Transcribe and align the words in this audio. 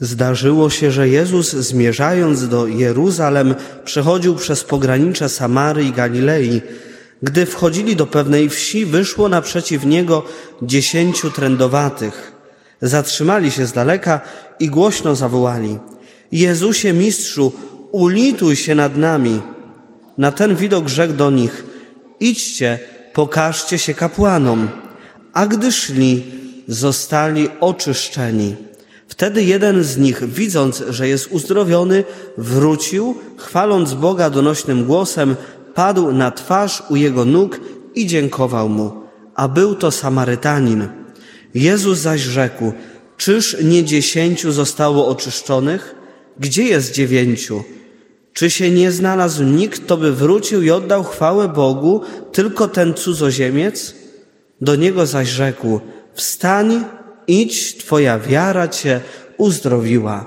Zdarzyło 0.00 0.70
się, 0.70 0.90
że 0.90 1.08
Jezus 1.08 1.52
zmierzając 1.52 2.48
do 2.48 2.66
Jeruzalem 2.66 3.54
przechodził 3.84 4.34
przez 4.34 4.64
pogranicze 4.64 5.28
Samary 5.28 5.84
i 5.84 5.92
Galilei. 5.92 6.60
Gdy 7.22 7.46
wchodzili 7.46 7.96
do 7.96 8.06
pewnej 8.06 8.48
wsi, 8.48 8.86
wyszło 8.86 9.28
naprzeciw 9.28 9.84
niego 9.84 10.24
dziesięciu 10.62 11.30
trędowatych. 11.30 12.32
Zatrzymali 12.82 13.50
się 13.50 13.66
z 13.66 13.72
daleka 13.72 14.20
i 14.60 14.68
głośno 14.68 15.14
zawołali: 15.14 15.78
Jezusie, 16.32 16.92
mistrzu, 16.92 17.52
ulituj 17.92 18.56
się 18.56 18.74
nad 18.74 18.96
nami. 18.96 19.40
Na 20.18 20.32
ten 20.32 20.56
widok 20.56 20.88
rzekł 20.88 21.14
do 21.14 21.30
nich: 21.30 21.64
Idźcie, 22.20 22.78
pokażcie 23.12 23.78
się 23.78 23.94
kapłanom. 23.94 24.68
A 25.32 25.46
gdy 25.46 25.72
szli, 25.72 26.24
zostali 26.68 27.48
oczyszczeni. 27.60 28.67
Wtedy 29.08 29.44
jeden 29.44 29.84
z 29.84 29.96
nich, 29.96 30.24
widząc, 30.28 30.84
że 30.88 31.08
jest 31.08 31.28
uzdrowiony, 31.32 32.04
wrócił, 32.38 33.14
chwaląc 33.36 33.94
Boga 33.94 34.30
donośnym 34.30 34.84
głosem, 34.84 35.36
padł 35.74 36.12
na 36.12 36.30
twarz 36.30 36.82
u 36.90 36.96
jego 36.96 37.24
nóg 37.24 37.60
i 37.94 38.06
dziękował 38.06 38.68
mu. 38.68 38.92
A 39.34 39.48
był 39.48 39.74
to 39.74 39.90
Samarytanin. 39.90 40.88
Jezus 41.54 41.98
zaś 41.98 42.20
rzekł, 42.20 42.72
czyż 43.16 43.56
nie 43.62 43.84
dziesięciu 43.84 44.52
zostało 44.52 45.08
oczyszczonych? 45.08 45.94
Gdzie 46.40 46.62
jest 46.62 46.92
dziewięciu? 46.92 47.64
Czy 48.32 48.50
się 48.50 48.70
nie 48.70 48.92
znalazł 48.92 49.44
nikt, 49.44 49.80
kto 49.84 49.96
by 49.96 50.12
wrócił 50.12 50.62
i 50.62 50.70
oddał 50.70 51.04
chwałę 51.04 51.48
Bogu, 51.48 52.00
tylko 52.32 52.68
ten 52.68 52.94
cudzoziemiec? 52.94 53.94
Do 54.60 54.76
niego 54.76 55.06
zaś 55.06 55.28
rzekł, 55.28 55.80
wstań, 56.14 56.84
idź, 57.28 57.76
twoja 57.76 58.18
wiara 58.18 58.68
cię 58.68 59.00
uzdrowiła. 59.36 60.26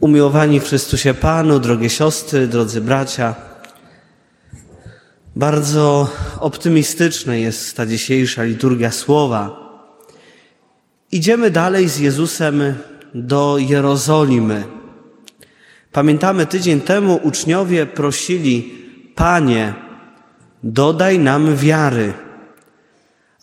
Umiłowani 0.00 0.60
w 0.60 0.64
Chrystusie 0.64 1.14
Panu, 1.14 1.58
drogie 1.58 1.90
siostry, 1.90 2.48
drodzy 2.48 2.80
bracia, 2.80 3.34
bardzo 5.36 6.10
optymistyczna 6.40 7.36
jest 7.36 7.76
ta 7.76 7.86
dzisiejsza 7.86 8.44
liturgia 8.44 8.90
słowa. 8.90 9.64
Idziemy 11.12 11.50
dalej 11.50 11.88
z 11.88 11.98
Jezusem 11.98 12.74
do 13.14 13.58
Jerozolimy. 13.58 14.64
Pamiętamy, 15.92 16.46
tydzień 16.46 16.80
temu 16.80 17.20
uczniowie 17.22 17.86
prosili, 17.86 18.74
Panie, 19.14 19.74
dodaj 20.62 21.18
nam 21.18 21.56
wiary. 21.56 22.12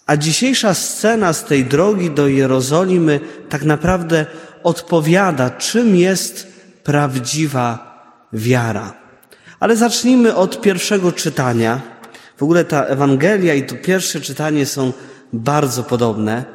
A 0.06 0.18
dzisiejsza 0.18 0.74
scena 0.74 1.34
z 1.34 1.46
tej 1.46 1.66
drogi 1.66 2.10
do 2.10 2.28
Jerozolimy 2.28 3.20
tak 3.50 3.64
naprawdę 3.64 4.26
odpowiada, 4.64 5.50
czym 5.50 5.96
jest 5.96 6.48
prawdziwa 6.84 7.92
wiara. 8.34 8.94
Ale 9.60 9.76
zacznijmy 9.76 10.36
od 10.36 10.62
pierwszego 10.62 11.12
czytania. 11.12 11.82
W 12.38 12.44
ogóle 12.44 12.66
ta 12.66 12.84
Ewangelia 12.84 13.54
i 13.54 13.64
to 13.64 13.76
pierwsze 13.76 14.22
czytanie 14.22 14.66
są 14.66 14.94
bardzo 15.34 15.84
podobne. 15.84 16.46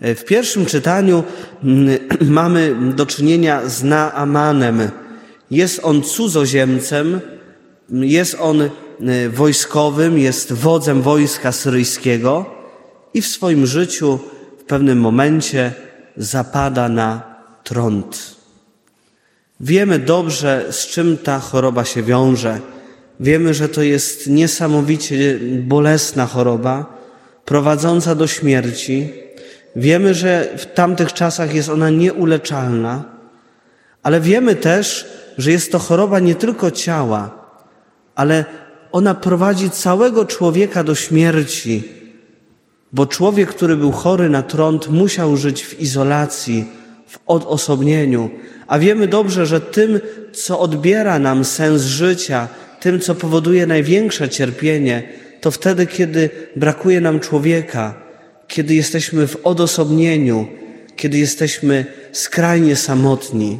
W 0.00 0.24
pierwszym 0.24 0.66
czytaniu 0.66 1.24
mm, 1.64 1.98
mamy 2.40 2.74
do 2.94 3.06
czynienia 3.06 3.68
z 3.68 3.82
Naamanem. 3.82 4.90
Jest 5.50 5.80
on 5.82 6.02
cudzoziemcem, 6.02 7.20
jest 7.90 8.36
on 8.40 8.62
y, 8.62 8.70
wojskowym, 9.30 10.18
jest 10.18 10.52
wodzem 10.52 11.02
wojska 11.02 11.52
syryjskiego 11.52 12.55
i 13.16 13.22
w 13.22 13.26
swoim 13.26 13.66
życiu 13.66 14.18
w 14.58 14.64
pewnym 14.64 15.00
momencie 15.00 15.72
zapada 16.16 16.88
na 16.88 17.22
trąd. 17.64 18.36
Wiemy 19.60 19.98
dobrze, 19.98 20.66
z 20.70 20.86
czym 20.86 21.18
ta 21.18 21.38
choroba 21.38 21.84
się 21.84 22.02
wiąże. 22.02 22.60
Wiemy, 23.20 23.54
że 23.54 23.68
to 23.68 23.82
jest 23.82 24.26
niesamowicie 24.26 25.38
bolesna 25.60 26.26
choroba, 26.26 26.86
prowadząca 27.44 28.14
do 28.14 28.26
śmierci. 28.26 29.12
Wiemy, 29.76 30.14
że 30.14 30.54
w 30.58 30.66
tamtych 30.66 31.12
czasach 31.12 31.54
jest 31.54 31.68
ona 31.68 31.90
nieuleczalna, 31.90 33.04
ale 34.02 34.20
wiemy 34.20 34.54
też, 34.54 35.06
że 35.38 35.50
jest 35.52 35.72
to 35.72 35.78
choroba 35.78 36.20
nie 36.20 36.34
tylko 36.34 36.70
ciała, 36.70 37.30
ale 38.14 38.44
ona 38.92 39.14
prowadzi 39.14 39.70
całego 39.70 40.24
człowieka 40.24 40.84
do 40.84 40.94
śmierci, 40.94 41.95
bo 42.92 43.06
człowiek, 43.06 43.48
który 43.48 43.76
był 43.76 43.92
chory 43.92 44.28
na 44.28 44.42
trąd, 44.42 44.88
musiał 44.88 45.36
żyć 45.36 45.64
w 45.64 45.80
izolacji, 45.80 46.64
w 47.06 47.18
odosobnieniu. 47.26 48.30
A 48.66 48.78
wiemy 48.78 49.08
dobrze, 49.08 49.46
że 49.46 49.60
tym, 49.60 50.00
co 50.32 50.60
odbiera 50.60 51.18
nam 51.18 51.44
sens 51.44 51.82
życia, 51.82 52.48
tym, 52.80 53.00
co 53.00 53.14
powoduje 53.14 53.66
największe 53.66 54.28
cierpienie, 54.28 55.02
to 55.40 55.50
wtedy, 55.50 55.86
kiedy 55.86 56.30
brakuje 56.56 57.00
nam 57.00 57.20
człowieka, 57.20 57.94
kiedy 58.48 58.74
jesteśmy 58.74 59.26
w 59.26 59.46
odosobnieniu, 59.46 60.46
kiedy 60.96 61.18
jesteśmy 61.18 61.86
skrajnie 62.12 62.76
samotni. 62.76 63.58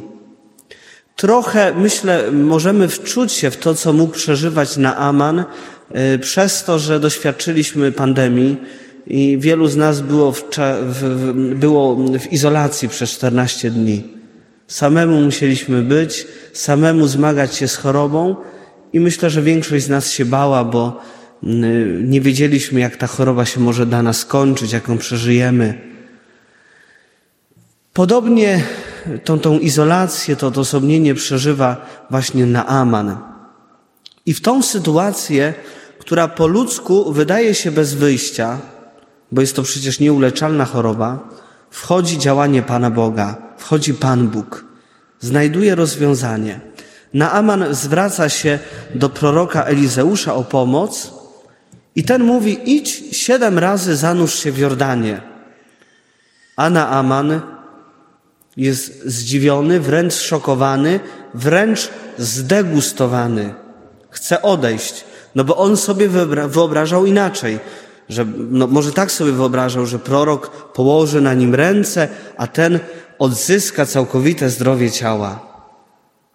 Trochę, 1.15 1.73
myślę, 1.73 2.31
możemy 2.31 2.87
wczuć 2.87 3.31
się 3.31 3.51
w 3.51 3.57
to, 3.57 3.75
co 3.75 3.93
mógł 3.93 4.13
przeżywać 4.13 4.77
Naaman, 4.77 5.39
y, 6.15 6.19
przez 6.19 6.63
to, 6.63 6.79
że 6.79 6.99
doświadczyliśmy 6.99 7.91
pandemii 7.91 8.57
i 9.09 9.37
wielu 9.39 9.67
z 9.67 9.75
nas 9.75 10.01
było 10.01 10.31
w, 10.31 10.43
w, 10.81 11.33
było 11.55 11.95
w 11.95 12.33
izolacji 12.33 12.89
przez 12.89 13.09
14 13.09 13.71
dni. 13.71 14.03
Samemu 14.67 15.21
musieliśmy 15.21 15.81
być, 15.81 16.27
samemu 16.53 17.07
zmagać 17.07 17.55
się 17.55 17.67
z 17.67 17.75
chorobą 17.75 18.35
i 18.93 18.99
myślę, 18.99 19.29
że 19.29 19.41
większość 19.41 19.85
z 19.85 19.89
nas 19.89 20.11
się 20.11 20.25
bała, 20.25 20.63
bo 20.63 21.01
y, 21.43 21.47
nie 22.03 22.21
wiedzieliśmy, 22.21 22.79
jak 22.79 22.95
ta 22.95 23.07
choroba 23.07 23.45
się 23.45 23.59
może 23.59 23.85
dla 23.85 24.03
nas 24.03 24.17
skończyć, 24.17 24.71
jak 24.71 24.87
ją 24.87 24.97
przeżyjemy. 24.97 25.81
Podobnie 27.93 28.63
tą, 29.23 29.39
tą 29.39 29.59
izolację, 29.59 30.35
to 30.35 30.47
odosobnienie 30.47 31.15
przeżywa 31.15 31.85
właśnie 32.09 32.45
Naaman. 32.45 33.17
I 34.25 34.33
w 34.33 34.41
tą 34.41 34.63
sytuację, 34.63 35.53
która 35.99 36.27
po 36.27 36.47
ludzku 36.47 37.13
wydaje 37.13 37.55
się 37.55 37.71
bez 37.71 37.93
wyjścia, 37.93 38.59
bo 39.31 39.41
jest 39.41 39.55
to 39.55 39.63
przecież 39.63 39.99
nieuleczalna 39.99 40.65
choroba, 40.65 41.29
wchodzi 41.69 42.17
działanie 42.17 42.61
Pana 42.61 42.91
Boga, 42.91 43.35
wchodzi 43.57 43.93
Pan 43.93 44.27
Bóg, 44.27 44.65
znajduje 45.19 45.75
rozwiązanie. 45.75 46.59
Naaman 47.13 47.65
zwraca 47.75 48.29
się 48.29 48.59
do 48.95 49.09
proroka 49.09 49.63
Elizeusza 49.63 50.35
o 50.35 50.43
pomoc 50.43 51.11
i 51.95 52.03
ten 52.03 52.23
mówi: 52.23 52.75
idź 52.75 53.17
siedem 53.17 53.59
razy 53.59 53.95
zanurz 53.95 54.35
się 54.39 54.51
w 54.51 54.57
Jordanie. 54.57 55.21
A 56.55 56.69
Naaman 56.69 57.41
jest 58.57 59.05
zdziwiony, 59.05 59.79
wręcz 59.79 60.13
szokowany, 60.13 60.99
wręcz 61.33 61.89
zdegustowany. 62.17 63.53
Chce 64.09 64.41
odejść, 64.41 65.05
no 65.35 65.43
bo 65.43 65.57
on 65.57 65.77
sobie 65.77 66.09
wyobrażał 66.47 67.05
inaczej, 67.05 67.59
że 68.09 68.25
no 68.49 68.67
może 68.67 68.91
tak 68.91 69.11
sobie 69.11 69.31
wyobrażał, 69.31 69.85
że 69.85 69.99
prorok 69.99 70.71
położy 70.73 71.21
na 71.21 71.33
nim 71.33 71.55
ręce, 71.55 72.07
a 72.37 72.47
ten 72.47 72.79
odzyska 73.19 73.85
całkowite 73.85 74.49
zdrowie 74.49 74.91
ciała. 74.91 75.39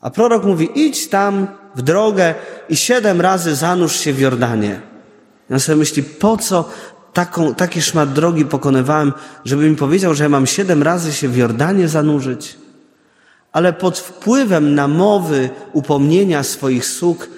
A 0.00 0.10
prorok 0.10 0.44
mówi, 0.44 0.68
idź 0.74 1.08
tam 1.08 1.46
w 1.74 1.82
drogę 1.82 2.34
i 2.68 2.76
siedem 2.76 3.20
razy 3.20 3.54
zanurz 3.54 3.96
się 3.96 4.12
w 4.12 4.20
Jordanie. 4.20 4.80
Ja 5.50 5.58
sobie 5.58 5.76
myśli, 5.76 6.02
po 6.02 6.36
co 6.36 6.68
taką, 7.12 7.54
taki 7.54 7.82
szmat 7.82 8.12
drogi 8.12 8.44
pokonywałem, 8.44 9.12
żeby 9.44 9.70
mi 9.70 9.76
powiedział, 9.76 10.14
że 10.14 10.24
ja 10.24 10.28
mam 10.28 10.46
siedem 10.46 10.82
razy 10.82 11.12
się 11.12 11.28
w 11.28 11.36
Jordanie 11.36 11.88
zanurzyć. 11.88 12.56
Ale 13.52 13.72
pod 13.72 13.98
wpływem 13.98 14.74
namowy, 14.74 15.50
upomnienia 15.72 16.42
swoich 16.42 16.86
sług, 16.86 17.28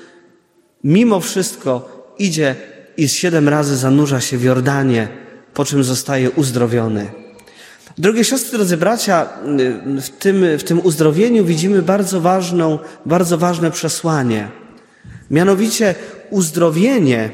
mimo 0.85 1.20
wszystko 1.20 1.88
idzie 2.19 2.56
i 2.96 3.08
siedem 3.08 3.49
razy 3.49 3.76
zanurza 3.76 4.20
się 4.20 4.38
w 4.38 4.43
Jordanie, 4.43 5.08
po 5.55 5.64
czym 5.64 5.85
zostaje 5.85 6.31
uzdrowiony. 6.31 7.11
Drogie 7.99 8.25
siostry, 8.25 8.58
drodzy 8.58 8.76
bracia, 8.76 9.29
w 10.00 10.08
tym, 10.08 10.44
w 10.58 10.64
tym 10.64 10.81
uzdrowieniu 10.81 11.44
widzimy 11.44 11.82
bardzo 11.82 12.20
ważną, 12.20 12.79
bardzo 13.06 13.38
ważne 13.38 13.70
przesłanie. 13.70 14.49
Mianowicie 15.31 15.94
uzdrowienie 16.31 17.31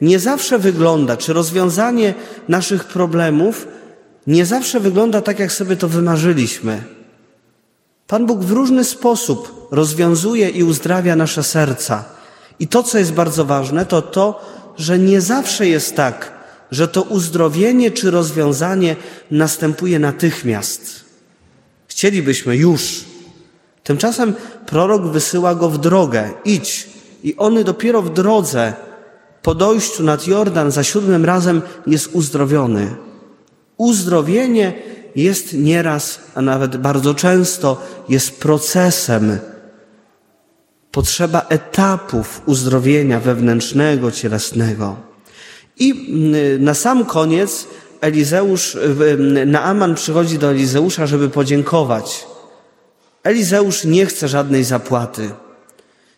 nie 0.00 0.18
zawsze 0.18 0.58
wygląda, 0.58 1.16
czy 1.16 1.32
rozwiązanie 1.32 2.14
naszych 2.48 2.84
problemów 2.84 3.68
nie 4.26 4.46
zawsze 4.46 4.80
wygląda 4.80 5.20
tak, 5.20 5.38
jak 5.38 5.52
sobie 5.52 5.76
to 5.76 5.88
wymarzyliśmy. 5.88 6.82
Pan 8.06 8.26
Bóg 8.26 8.40
w 8.40 8.50
różny 8.50 8.84
sposób 8.84 9.68
rozwiązuje 9.70 10.48
i 10.48 10.62
uzdrawia 10.64 11.16
nasze 11.16 11.42
serca. 11.42 12.04
I 12.58 12.68
to, 12.68 12.82
co 12.82 12.98
jest 12.98 13.12
bardzo 13.12 13.44
ważne, 13.44 13.86
to 13.86 14.02
to, 14.02 14.40
że 14.76 14.98
nie 14.98 15.20
zawsze 15.20 15.68
jest 15.68 15.96
tak, 15.96 16.32
że 16.70 16.88
to 16.88 17.02
uzdrowienie 17.02 17.90
czy 17.90 18.10
rozwiązanie 18.10 18.96
następuje 19.30 19.98
natychmiast. 19.98 21.04
Chcielibyśmy 21.88 22.56
już. 22.56 23.04
Tymczasem 23.84 24.34
prorok 24.66 25.02
wysyła 25.02 25.54
go 25.54 25.68
w 25.70 25.78
drogę. 25.78 26.30
Idź. 26.44 26.88
I 27.24 27.36
on 27.36 27.64
dopiero 27.64 28.02
w 28.02 28.12
drodze, 28.12 28.74
po 29.42 29.54
dojściu 29.54 30.02
nad 30.02 30.26
Jordan 30.26 30.70
za 30.70 30.82
siódmym 30.84 31.24
razem 31.24 31.62
jest 31.86 32.10
uzdrowiony. 32.12 32.96
Uzdrowienie 33.76 34.72
jest 35.16 35.52
nieraz, 35.52 36.20
a 36.34 36.42
nawet 36.42 36.76
bardzo 36.76 37.14
często 37.14 37.82
jest 38.08 38.40
procesem. 38.40 39.38
Potrzeba 40.92 41.46
etapów 41.48 42.42
uzdrowienia 42.46 43.20
wewnętrznego, 43.20 44.10
cielesnego. 44.10 44.96
I 45.78 45.90
mm, 45.90 46.64
na 46.64 46.74
sam 46.74 47.04
koniec 47.04 47.66
Elizeusz, 48.00 48.76
Naaman 49.46 49.94
przychodzi 49.94 50.38
do 50.38 50.50
Elizeusza, 50.50 51.06
żeby 51.06 51.28
podziękować. 51.28 52.26
Elizeusz 53.22 53.84
nie 53.84 54.06
chce 54.06 54.28
żadnej 54.28 54.64
zapłaty. 54.64 55.30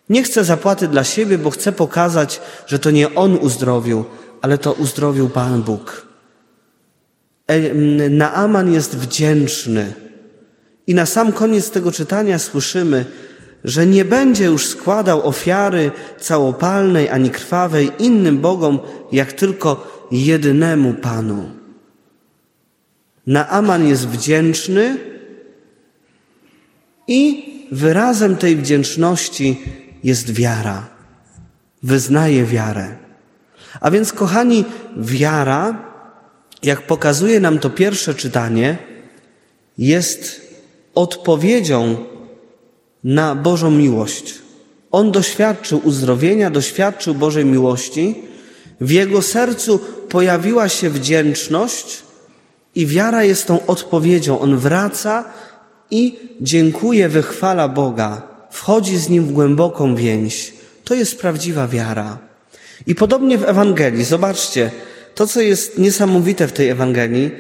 Nie 0.08 0.22
chce 0.22 0.44
zapłaty 0.44 0.88
dla 0.88 1.04
siebie, 1.04 1.38
bo 1.38 1.50
chce 1.50 1.72
pokazać, 1.72 2.40
że 2.66 2.78
to 2.78 2.90
nie 2.90 3.14
on 3.14 3.36
uzdrowił, 3.36 4.04
ale 4.42 4.58
to 4.58 4.72
uzdrowił 4.72 5.28
Pan 5.28 5.62
Bóg. 5.62 6.06
Naaman 8.10 8.72
jest 8.72 8.96
wdzięczny. 8.96 9.94
I 10.86 10.94
na 10.94 11.06
sam 11.06 11.32
koniec 11.32 11.70
tego 11.70 11.92
czytania 11.92 12.38
słyszymy, 12.38 13.04
że 13.64 13.86
nie 13.86 14.04
będzie 14.04 14.44
już 14.44 14.66
składał 14.66 15.28
ofiary 15.28 15.90
całopalnej 16.20 17.08
ani 17.08 17.30
krwawej 17.30 17.90
innym 17.98 18.38
bogom, 18.38 18.78
jak 19.12 19.32
tylko 19.32 19.94
jedynemu 20.10 20.94
Panu. 20.94 21.50
Naaman 23.26 23.88
jest 23.88 24.08
wdzięczny 24.08 24.98
i 27.08 27.44
wyrazem 27.72 28.36
tej 28.36 28.56
wdzięczności 28.56 29.62
jest 30.04 30.30
wiara. 30.32 30.88
Wyznaje 31.82 32.44
wiarę. 32.44 32.96
A 33.80 33.90
więc, 33.90 34.12
kochani, 34.12 34.64
wiara, 34.96 35.82
jak 36.62 36.82
pokazuje 36.86 37.40
nam 37.40 37.58
to 37.58 37.70
pierwsze 37.70 38.14
czytanie, 38.14 38.78
jest 39.78 40.40
odpowiedzią 40.94 41.96
na 43.04 43.34
Bożą 43.34 43.70
miłość. 43.70 44.34
On 44.90 45.12
doświadczył 45.12 45.80
uzdrowienia, 45.84 46.50
doświadczył 46.50 47.14
Bożej 47.14 47.44
miłości. 47.44 48.14
W 48.80 48.90
jego 48.90 49.22
sercu 49.22 49.80
pojawiła 50.08 50.68
się 50.68 50.90
wdzięczność 50.90 52.02
i 52.74 52.86
wiara 52.86 53.24
jest 53.24 53.46
tą 53.46 53.66
odpowiedzią. 53.66 54.40
On 54.40 54.56
wraca 54.56 55.24
i 55.90 56.18
dziękuję, 56.40 57.08
wychwala 57.08 57.68
Boga, 57.68 58.22
wchodzi 58.50 58.96
z 58.96 59.08
Nim 59.08 59.24
w 59.24 59.32
głęboką 59.32 59.94
więź. 59.94 60.54
To 60.84 60.94
jest 60.94 61.18
prawdziwa 61.18 61.68
wiara. 61.68 62.18
I 62.86 62.94
podobnie 62.94 63.38
w 63.38 63.44
Ewangelii, 63.44 64.04
zobaczcie, 64.04 64.70
to 65.14 65.26
co 65.26 65.40
jest 65.40 65.78
niesamowite 65.78 66.48
w 66.48 66.52
tej 66.52 66.68
Ewangelii, 66.68 67.30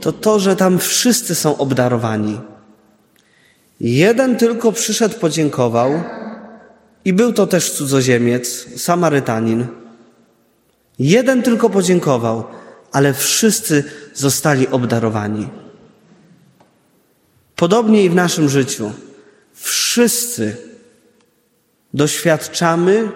to 0.00 0.12
to, 0.12 0.38
że 0.38 0.56
tam 0.56 0.78
wszyscy 0.78 1.34
są 1.34 1.56
obdarowani. 1.56 2.40
Jeden 3.82 4.36
tylko 4.36 4.72
przyszedł, 4.72 5.18
podziękował 5.18 6.02
i 7.04 7.12
był 7.12 7.32
to 7.32 7.46
też 7.46 7.70
cudzoziemiec, 7.70 8.66
Samarytanin. 8.76 9.66
Jeden 10.98 11.42
tylko 11.42 11.70
podziękował, 11.70 12.44
ale 12.92 13.14
wszyscy 13.14 13.84
zostali 14.14 14.68
obdarowani. 14.68 15.48
Podobnie 17.56 18.04
i 18.04 18.10
w 18.10 18.14
naszym 18.14 18.48
życiu. 18.48 18.92
Wszyscy 19.52 20.56
doświadczamy, 21.94 23.08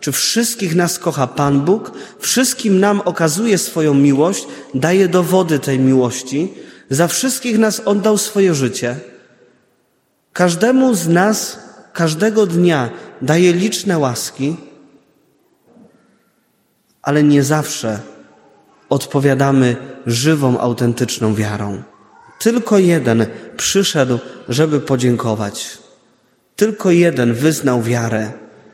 czy 0.00 0.12
wszystkich 0.12 0.74
nas 0.74 0.98
kocha 0.98 1.26
Pan 1.26 1.60
Bóg, 1.60 1.92
wszystkim 2.18 2.80
nam 2.80 3.00
okazuje 3.00 3.58
swoją 3.58 3.94
miłość, 3.94 4.46
daje 4.74 5.08
dowody 5.08 5.58
tej 5.58 5.78
miłości, 5.78 6.52
za 6.90 7.08
wszystkich 7.08 7.58
nas 7.58 7.80
oddał 7.80 8.18
swoje 8.18 8.54
życie. 8.54 9.13
Każdemu 10.34 10.94
z 10.94 11.08
nas 11.08 11.58
każdego 11.92 12.46
dnia 12.46 12.90
daje 13.22 13.52
liczne 13.52 13.98
łaski, 13.98 14.56
ale 17.02 17.22
nie 17.22 17.42
zawsze 17.42 18.00
odpowiadamy 18.88 19.76
żywą, 20.06 20.58
autentyczną 20.58 21.34
wiarą. 21.34 21.82
Tylko 22.38 22.78
jeden 22.78 23.26
przyszedł, 23.56 24.18
żeby 24.48 24.80
podziękować. 24.80 25.78
Tylko 26.56 26.90
jeden 26.90 27.34
wyznał 27.34 27.82
wiarę. 27.82 28.32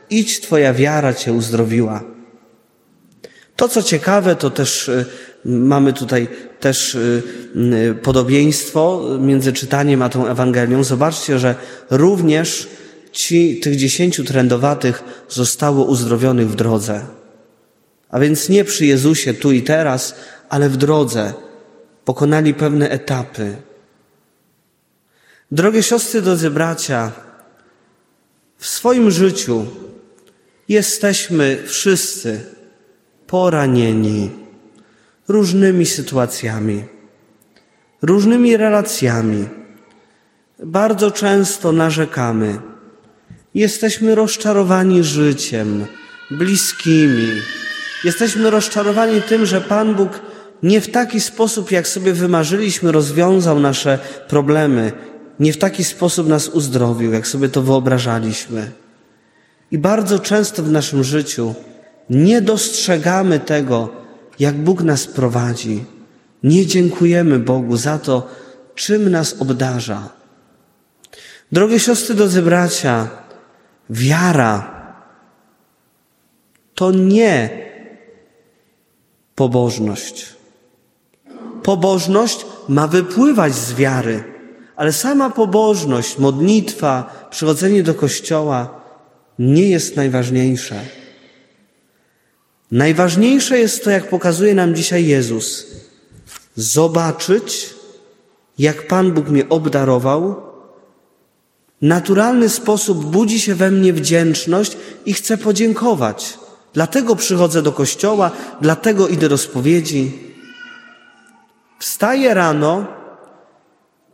Idź, 0.09 0.41
Twoja 0.41 0.73
wiara 0.73 1.13
Cię 1.13 1.33
uzdrowiła. 1.33 2.10
To, 3.61 3.67
co 3.67 3.83
ciekawe, 3.83 4.35
to 4.35 4.49
też 4.49 4.87
y, 4.89 5.05
mamy 5.45 5.93
tutaj 5.93 6.27
też 6.59 6.95
y, 6.95 7.23
y, 7.55 7.95
podobieństwo 7.95 9.07
między 9.19 9.53
czytaniem 9.53 10.01
a 10.01 10.09
tą 10.09 10.27
Ewangelią. 10.27 10.83
Zobaczcie, 10.83 11.39
że 11.39 11.55
również 11.89 12.67
ci, 13.11 13.59
tych 13.59 13.75
dziesięciu 13.75 14.23
trędowatych 14.23 15.03
zostało 15.29 15.85
uzdrowionych 15.85 16.49
w 16.49 16.55
drodze. 16.55 17.05
A 18.09 18.19
więc 18.19 18.49
nie 18.49 18.63
przy 18.63 18.85
Jezusie 18.85 19.33
tu 19.33 19.51
i 19.51 19.61
teraz, 19.61 20.15
ale 20.49 20.69
w 20.69 20.77
drodze 20.77 21.33
pokonali 22.05 22.53
pewne 22.53 22.89
etapy. 22.89 23.55
Drogie 25.51 25.83
siostry, 25.83 26.21
drodzy 26.21 26.49
bracia, 26.49 27.11
w 28.57 28.67
swoim 28.67 29.11
życiu 29.11 29.65
jesteśmy 30.67 31.63
wszyscy 31.65 32.60
poranieni 33.31 34.29
różnymi 35.27 35.85
sytuacjami, 35.85 36.83
różnymi 38.01 38.57
relacjami. 38.57 39.47
Bardzo 40.63 41.11
często 41.11 41.71
narzekamy. 41.71 42.59
Jesteśmy 43.53 44.15
rozczarowani 44.15 45.03
życiem, 45.03 45.85
bliskimi. 46.31 47.27
Jesteśmy 48.03 48.49
rozczarowani 48.49 49.21
tym, 49.21 49.45
że 49.45 49.61
Pan 49.61 49.95
Bóg 49.95 50.19
nie 50.63 50.81
w 50.81 50.91
taki 50.91 51.21
sposób, 51.21 51.71
jak 51.71 51.87
sobie 51.87 52.13
wymarzyliśmy, 52.13 52.91
rozwiązał 52.91 53.59
nasze 53.59 53.99
problemy. 54.27 54.91
Nie 55.39 55.53
w 55.53 55.57
taki 55.57 55.83
sposób 55.83 56.27
nas 56.27 56.49
uzdrowił, 56.49 57.13
jak 57.13 57.27
sobie 57.27 57.49
to 57.49 57.61
wyobrażaliśmy. 57.61 58.71
I 59.71 59.77
bardzo 59.77 60.19
często 60.19 60.63
w 60.63 60.71
naszym 60.71 61.03
życiu 61.03 61.55
nie 62.11 62.41
dostrzegamy 62.41 63.39
tego, 63.39 63.89
jak 64.39 64.55
Bóg 64.55 64.83
nas 64.83 65.07
prowadzi. 65.07 65.85
Nie 66.43 66.65
dziękujemy 66.65 67.39
Bogu 67.39 67.77
za 67.77 67.99
to, 67.99 68.27
czym 68.75 69.11
nas 69.11 69.35
obdarza. 69.39 70.09
Drogie 71.51 71.79
siostry, 71.79 72.15
drodzy 72.15 72.41
bracia, 72.41 73.07
wiara 73.89 74.81
to 76.75 76.91
nie 76.91 77.49
pobożność. 79.35 80.35
Pobożność 81.63 82.45
ma 82.69 82.87
wypływać 82.87 83.53
z 83.55 83.73
wiary, 83.73 84.23
ale 84.75 84.93
sama 84.93 85.29
pobożność, 85.29 86.17
modlitwa, 86.17 87.27
przychodzenie 87.29 87.83
do 87.83 87.93
kościoła 87.93 88.81
nie 89.39 89.69
jest 89.69 89.95
najważniejsze. 89.95 91.00
Najważniejsze 92.71 93.59
jest 93.59 93.83
to, 93.83 93.89
jak 93.89 94.09
pokazuje 94.09 94.53
nam 94.55 94.75
dzisiaj 94.75 95.05
Jezus, 95.05 95.67
zobaczyć, 96.55 97.73
jak 98.59 98.87
Pan 98.87 99.11
Bóg 99.11 99.29
mnie 99.29 99.49
obdarował. 99.49 100.35
Naturalny 101.81 102.49
sposób 102.49 103.05
budzi 103.05 103.39
się 103.39 103.55
we 103.55 103.71
mnie 103.71 103.93
wdzięczność 103.93 104.77
i 105.05 105.13
chcę 105.13 105.37
podziękować. 105.37 106.39
Dlatego 106.73 107.15
przychodzę 107.15 107.61
do 107.61 107.71
kościoła, 107.71 108.31
dlatego 108.61 109.07
idę 109.07 109.29
do 109.29 109.37
spowiedzi. 109.37 110.11
Wstaję 111.79 112.33
rano 112.33 112.87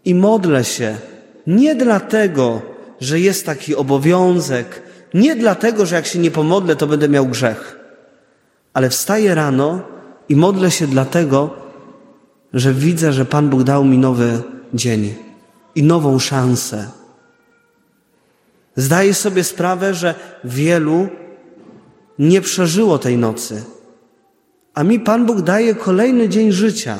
i 0.06 0.16
modlę 0.16 0.66
się 0.66 0.98
nie 1.48 1.76
dlatego, 1.76 2.62
że 3.02 3.20
jest 3.20 3.46
taki 3.46 3.76
obowiązek, 3.76 4.82
nie 5.14 5.36
dlatego, 5.36 5.86
że 5.86 5.96
jak 5.96 6.06
się 6.06 6.20
nie 6.20 6.32
pomodlę, 6.32 6.76
to 6.76 6.88
będę 6.88 7.10
miał 7.10 7.26
grzech, 7.26 7.76
ale 8.77 8.89
wstaję 8.89 9.36
rano 9.36 9.81
i 10.29 10.36
modlę 10.36 10.72
się 10.72 10.88
dlatego, 10.88 11.50
że 12.53 12.74
widzę, 12.74 13.13
że 13.13 13.25
Pan 13.25 13.50
Bóg 13.50 13.63
dał 13.63 13.86
mi 13.86 13.98
nowy 13.98 14.41
dzień 14.74 15.15
i 15.75 15.84
nową 15.84 16.19
szansę. 16.19 16.88
Zdaję 18.75 19.13
sobie 19.13 19.43
sprawę, 19.43 19.93
że 19.93 20.15
wielu 20.43 21.07
nie 22.19 22.41
przeżyło 22.41 23.00
tej 23.00 23.17
nocy, 23.17 23.63
a 24.74 24.84
mi 24.84 25.00
Pan 25.00 25.25
Bóg 25.25 25.41
daje 25.41 25.75
kolejny 25.75 26.29
dzień 26.29 26.51
życia. 26.51 26.98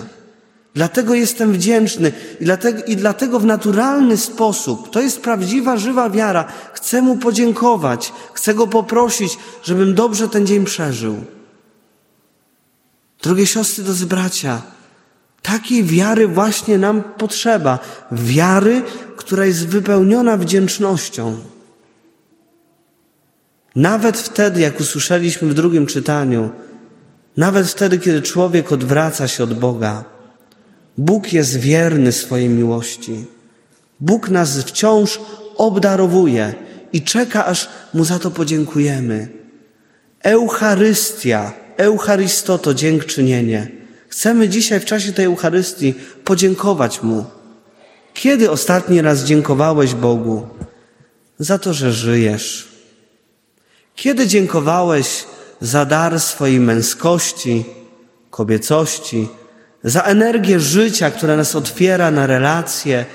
Dlatego 0.75 1.13
jestem 1.13 1.51
wdzięczny 1.53 2.12
i 2.39 2.46
dlatego, 2.46 2.84
i 2.84 2.96
dlatego 2.96 3.39
w 3.39 3.46
naturalny 3.46 4.17
sposób, 4.17 4.89
to 4.89 5.01
jest 5.01 5.22
prawdziwa, 5.22 5.77
żywa 5.77 6.10
wiara, 6.10 6.46
chcę 6.74 7.01
Mu 7.01 7.17
podziękować, 7.17 8.13
chcę 8.34 8.53
Go 8.53 8.67
poprosić, 8.67 9.38
żebym 9.63 9.96
dobrze 9.96 10.27
ten 10.27 10.48
dzień 10.48 10.65
przeżył. 10.65 11.37
Drogie 13.27 13.46
siostry, 13.46 13.84
drodzy 13.84 14.05
bracia, 14.05 14.62
takiej 15.41 15.84
wiary 15.84 16.27
właśnie 16.27 16.77
nam 16.77 17.03
potrzeba. 17.03 17.79
Wiary, 18.12 18.81
która 19.17 19.46
jest 19.46 19.67
wypełniona 19.67 20.38
wdzięcznością. 20.38 21.38
Nawet 23.75 24.17
wtedy, 24.17 24.62
jak 24.62 24.79
usłyszeliśmy 24.79 25.48
w 25.48 25.53
drugim 25.53 25.86
czytaniu, 25.86 26.50
nawet 27.38 27.67
wtedy, 27.67 28.00
kiedy 28.00 28.22
człowiek 28.22 28.72
odwraca 28.72 29.27
się 29.27 29.43
od 29.43 29.53
Boga, 29.53 30.03
Bóg 30.98 31.34
jest 31.34 31.57
wierny 31.57 32.12
swojej 32.12 32.50
miłości. 32.50 33.25
Bóg 34.00 34.29
nas 34.29 34.57
wciąż 34.57 35.19
obdarowuje 35.57 36.53
i 36.93 37.01
czeka, 37.01 37.46
aż 37.46 37.69
Mu 37.93 38.05
za 38.05 38.19
to 38.19 38.31
podziękujemy. 38.31 39.27
Eucharystia, 40.24 41.66
Eucharysto 41.77 42.57
to 42.57 42.74
dziękczynienie. 42.74 43.67
Chcemy 44.10 44.50
dzisiaj 44.50 44.79
w 44.79 44.86
czasie 44.86 45.13
tej 45.13 45.25
Eucharystii 45.25 45.93
podziękować 46.24 47.03
Mu. 47.03 47.25
Kiedy 48.13 48.51
ostatni 48.51 49.01
raz 49.01 49.24
dziękowałeś 49.24 49.93
Bogu 49.93 50.48
za 51.39 51.57
to, 51.57 51.74
że 51.74 51.91
żyjesz? 51.91 52.67
Kiedy 53.96 54.27
dziękowałeś 54.27 55.25
za 55.62 55.86
dar 55.86 56.19
swojej 56.19 56.60
męskości, 56.60 57.65
kobiecości, 58.29 59.27
za 59.84 60.01
energię 60.01 60.60
życia, 60.60 61.12
która 61.12 61.38
nas 61.38 61.55
otwiera 61.55 62.12
na 62.12 62.27
relacje, 62.27 63.05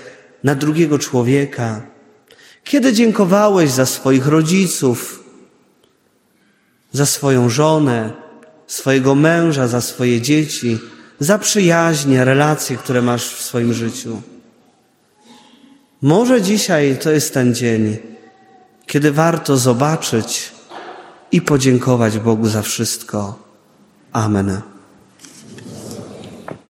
na 0.45 0.54
drugiego 0.54 0.99
człowieka? 0.99 1.83
Kiedy 2.64 2.92
dziękowałeś 2.92 3.71
za 3.71 3.87
swoich 3.87 4.26
rodziców, 4.26 5.25
za 6.92 7.07
swoją 7.07 7.49
żonę, 7.49 8.22
swojego 8.73 9.14
męża, 9.14 9.69
za 9.69 9.81
swoje 9.81 10.21
dzieci, 10.21 10.79
za 11.21 11.38
przyjaźnie, 11.38 12.25
relacje, 12.25 12.76
które 12.76 13.02
masz 13.02 13.35
w 13.35 13.43
swoim 13.43 13.73
życiu? 13.73 14.23
Może 16.02 16.43
dzisiaj 16.43 16.99
to 17.02 17.11
jest 17.11 17.35
ten 17.35 17.55
dzień, 17.55 17.97
kiedy 18.87 19.12
warto 19.12 19.57
zobaczyć 19.57 20.52
i 21.33 21.43
podziękować 21.43 22.19
Bogu 22.19 22.49
za 22.49 22.62
wszystko. 22.62 23.38
Amen. 24.12 24.72